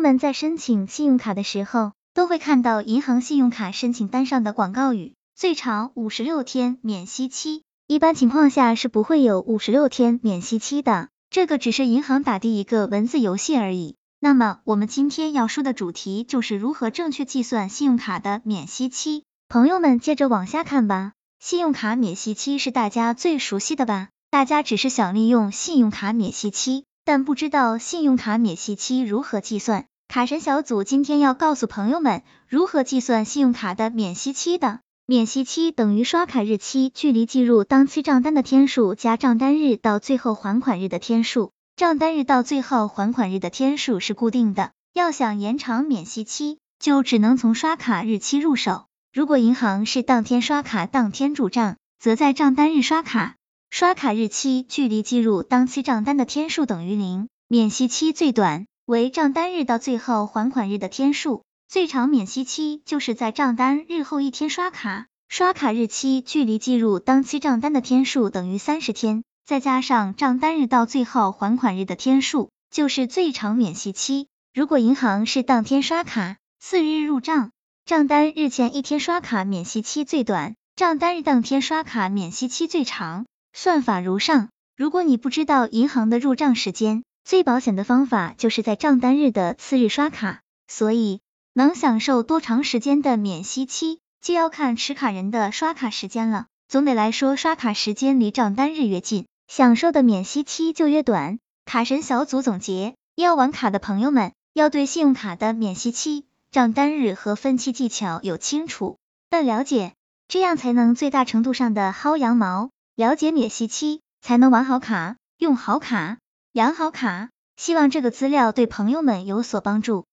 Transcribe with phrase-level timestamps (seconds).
[0.00, 7.64] 友们在申请信用卡的时候，都会看到银行信用卡申请单上的广告语，最长五十六天免息期。
[7.86, 13.96] 一般情况下是不会有五十六天免息期的，这个只是银行打的一个文字游戏而已。
[14.20, 19.24] 那么我们今天要说的主题就是如何正确计算信用卡的免息期。
[19.50, 21.12] 朋友们接着往下看吧。
[21.38, 24.08] 信用卡免息期是大家最熟悉的吧？
[24.30, 29.84] 大家只是想利用信用卡免息期，但不知道信用卡免息期如何计算。
[30.10, 34.80] 卡神小组今天要告诉朋友们如何计算信用卡的免息期的。
[35.06, 44.72] 免息期等于刷卡日期距离计入当期账单的天数加账单日到最后还款日的天数，账单日到最后还款日的天数是固定的。
[44.92, 48.86] 要想延长免息期，就只能从刷卡日期入手。
[49.12, 53.36] 如果银行是当天刷卡当天入账，则在账单日刷卡，
[53.70, 61.44] 刷卡日期距离计入当期账单的天数等于零，免息期最短为账单日到最后还款日的天数。
[61.68, 74.26] 最长免息期就是在账单日后一天刷卡，刷卡日期距离计入当期账单的天数等于三十天，再加上账单日到最后还款日的天数，就是最长免息期。
[74.52, 77.52] 如果银行是当天刷卡，次日入账，
[77.84, 83.24] 账单日前一天刷卡免息期最短，账单日当天刷卡免息期最长。
[83.52, 84.48] 算法如上。
[84.76, 90.40] 如果你不知道银行的入账时间，最保险的方法就是在账单日的次日刷卡。
[90.68, 91.20] 所以。
[91.52, 96.46] 能享受多长时间的免息期，就要看持卡人的刷卡时间了。
[96.68, 101.40] 总的来说，刷卡时间离账单日越近，享受的免息期就越短。
[101.64, 109.94] 卡神小组总结：要玩卡的朋友们，要对信用卡的免息期、账单日和分期技巧有清楚的了解，
[110.28, 112.70] 这样才能最大程度上的薅羊毛。
[112.94, 116.18] 了解免息期，才能玩好卡、用好卡、
[116.54, 117.30] 养好卡。
[117.54, 120.06] 希望这个资料对朋友们有所帮助。